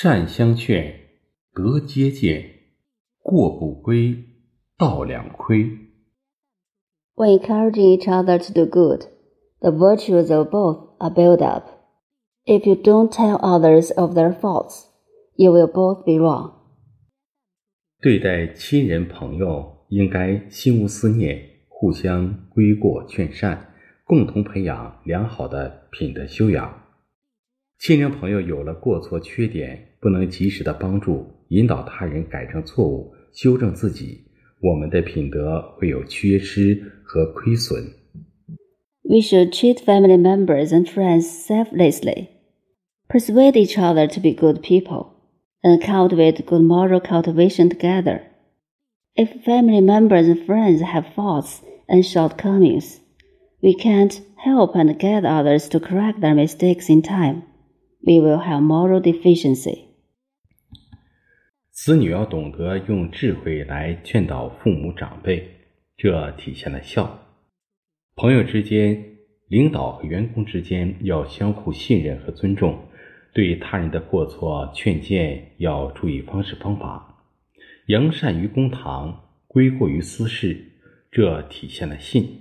[0.00, 0.94] 善相劝，
[1.52, 2.40] 德皆见；
[3.20, 4.14] 过不归，
[4.78, 5.64] 道两亏。
[7.16, 9.06] When encouraging each other to do good,
[9.58, 11.64] the virtues of both are built up.
[12.44, 14.84] If you don't tell others of their faults,
[15.34, 16.52] you will both be wrong.
[18.00, 23.74] 对待亲人朋友，应该心无思念，互相规过劝善，
[24.04, 26.84] 共同培养良好的品德修养。
[27.78, 34.24] 亲人朋友有了过错缺点，不能及时的帮助引导他人改正错误、修正自己，
[34.60, 37.84] 我们的品德会有缺失和亏损。
[39.02, 42.26] We should treat family members and friends selflessly,
[43.08, 45.12] persuade each other to be good people,
[45.62, 48.22] and cultivate good moral cultivation together.
[49.14, 52.98] If family members and friends have faults and shortcomings,
[53.62, 57.44] we can't help and get others to correct their mistakes in time.
[58.08, 59.80] We will have moral deficiency.
[61.70, 65.46] 子女要懂得用智慧来劝导父母长辈，
[65.94, 67.18] 这体现了孝。
[68.16, 69.04] 朋友之间、
[69.48, 72.78] 领导和员工之间要相互信任和尊重，
[73.34, 77.22] 对他人的过错劝谏要注意方式方法，
[77.88, 80.72] 扬善于公堂，归过于私事，
[81.10, 82.40] 这体现了信。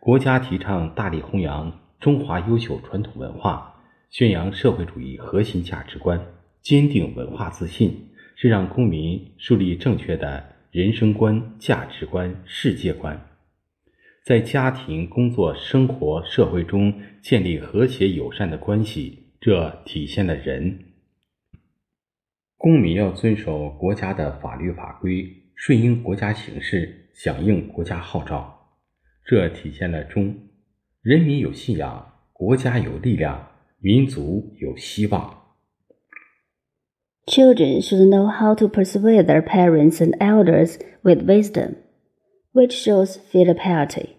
[0.00, 3.68] 国家提倡大力弘扬中华优秀传统文化。
[4.12, 6.20] 宣扬社会主义核心价值观，
[6.60, 13.18] 坚定文化自信，是让公民树立正确的人生观、价值观、世界观，
[14.22, 20.78] 在家庭、工作、生活、社会中建立和谐友善的关系，这体现了仁。
[22.58, 28.76] 公民要遵守国家的法律法规，顺应国家形势，响应国家号召，
[29.24, 30.36] 这体现了忠。
[31.00, 33.48] 人民有信仰，国家有力量。
[33.81, 35.37] 民族有希望。
[37.27, 41.75] Children should know how to persuade their parents and elders with wisdom,
[42.53, 44.15] which shows filial piety.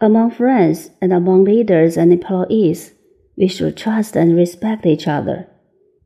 [0.00, 2.92] Among friends and among leaders and employees,
[3.36, 5.48] we should trust and respect each other,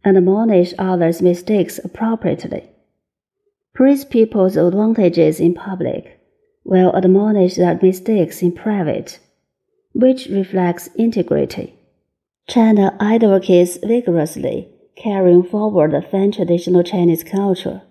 [0.05, 2.69] and admonish others' mistakes appropriately.
[3.75, 6.19] Praise people's advantages in public,
[6.65, 9.21] while admonish their mistakes in private,
[9.93, 11.75] which reflects integrity.
[12.48, 14.68] China advocates vigorously
[14.98, 17.81] carrying forward the Fan traditional Chinese culture,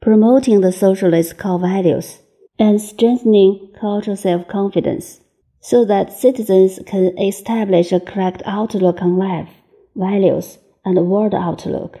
[0.00, 2.20] promoting the socialist core values,
[2.58, 5.20] and strengthening cultural self-confidence
[5.60, 9.50] so that citizens can establish a correct outlook on life,
[9.94, 12.00] values, and world outlook.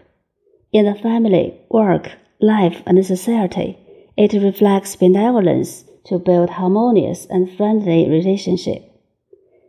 [0.72, 3.78] In the family, work, life, and society,
[4.16, 8.91] it reflects benevolence to build harmonious and friendly relationships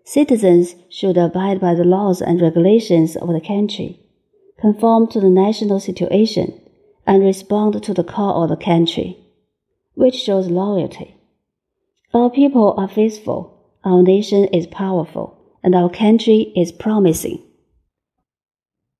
[0.05, 4.01] Citizens should abide by the laws and regulations of the country,
[4.61, 6.53] conform to the national situation,
[7.07, 9.17] and respond to the call of the country,
[9.95, 11.15] which shows loyalty.
[12.13, 13.53] Our people are faithful,
[13.85, 17.41] our nation is powerful, and our country is promising.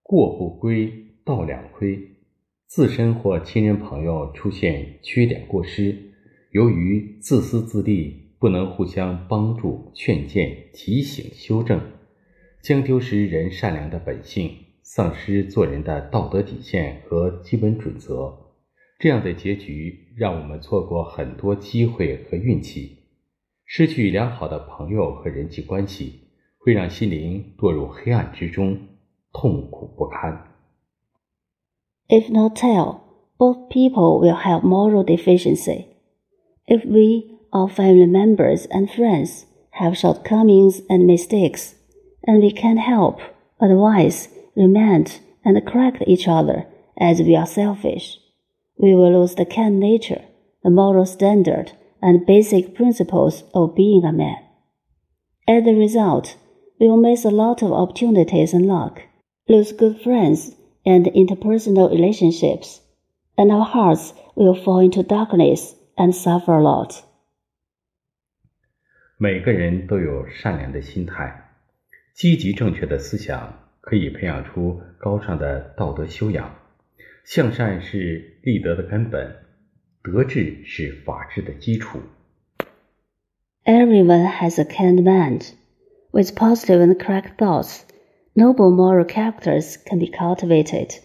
[0.03, 0.93] 过不规，
[1.25, 2.17] 道两亏。
[2.67, 6.13] 自身或亲人朋友出现缺点过失，
[6.53, 11.80] 由于自私自利 不能互相帮助、劝谏、提醒、修正，
[12.62, 18.38] 将丢失人善良的本性，丧失做人的道德底线和基本准则。
[19.00, 23.06] 这样的结局让我们错过很多机会和运气，
[23.64, 26.28] 失去良好的朋友和人际关系，
[26.58, 28.78] 会让心灵堕入黑暗之中，
[29.32, 30.52] 痛苦不堪。
[32.10, 33.00] If not tell,
[33.38, 35.86] both people will have moral deficiency.
[36.66, 41.76] If we Our family members and friends have shortcomings and mistakes,
[42.26, 43.20] and we can help,
[43.62, 46.66] advise, lament, and correct each other
[46.98, 48.18] as we are selfish.
[48.80, 50.24] We will lose the kind nature,
[50.64, 54.38] the moral standard, and basic principles of being a man.
[55.48, 56.36] As a result,
[56.80, 59.04] we will miss a lot of opportunities and luck,
[59.48, 60.56] lose good friends
[60.88, 62.82] and interpersonal relationships,
[63.38, 67.04] and our hearts will fall into darkness and suffer a lot.
[69.23, 71.51] 每个人都有善良的心态，
[72.15, 76.55] 积极正确的思想可以培养出高尚的道德修养。
[77.25, 79.37] 向善是立德的根本，
[80.03, 81.99] 德治是法治的基础。
[83.65, 85.51] Everyone has a kind mind.
[86.11, 87.83] With positive and correct thoughts,
[88.35, 90.99] noble moral characters can be cultivated.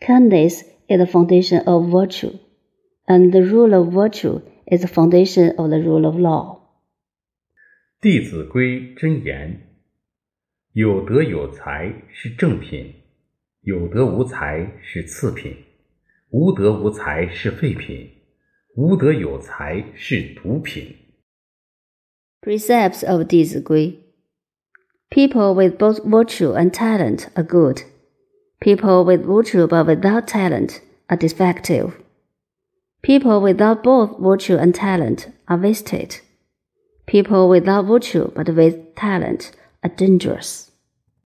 [0.00, 2.32] Kindness is the foundation of virtue,
[3.06, 6.59] and the rule of virtue is the foundation of the rule of law. 《
[8.01, 9.59] 弟子规》真言：
[10.73, 12.95] 有德有才是正品，
[13.61, 15.55] 有德无才是次品，
[16.31, 18.09] 无德无才是废品，
[18.75, 20.95] 无德有才是毒品。
[22.41, 23.99] Precepts of 弟子规
[25.11, 27.83] People with both virtue and talent are good.
[28.59, 31.91] People with virtue but without talent are defective.
[33.03, 36.15] People without both virtue and talent are wasted.
[37.11, 39.51] People without virtue but with talent
[39.83, 40.70] are dangerous.